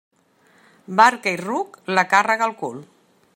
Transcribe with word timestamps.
Barca 1.01 1.33
i 1.35 1.39
ruc, 1.43 1.77
la 1.99 2.07
càrrega 2.15 2.47
al 2.51 2.57
cul. 2.63 2.81